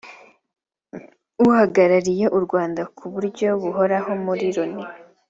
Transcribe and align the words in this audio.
uhagarariye 1.45 2.25
u 2.37 2.39
Rwanda 2.45 2.81
ku 2.97 3.05
buryo 3.13 3.47
buhoraho 3.61 4.11
muri 4.25 4.45
Loni 4.55 4.83